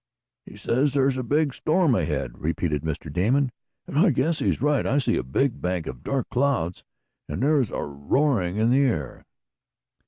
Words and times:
"He 0.47 0.57
says 0.57 0.93
there's 0.95 1.17
a 1.19 1.21
big 1.21 1.53
storm 1.53 1.93
ahead," 1.93 2.39
repeated 2.41 2.81
Mr. 2.81 3.13
Damon, 3.13 3.51
"and 3.85 3.99
I 3.99 4.09
guess 4.09 4.39
he's 4.39 4.59
right. 4.59 4.83
I 4.83 4.97
see 4.97 5.15
a 5.15 5.21
big 5.21 5.61
bank 5.61 5.85
of 5.85 6.01
dark 6.01 6.27
clouds, 6.31 6.81
and 7.29 7.43
there 7.43 7.59
is 7.61 7.69
a 7.69 7.83
roaring 7.83 8.57
in 8.57 8.71
the 8.71 8.81
air." 8.81 9.25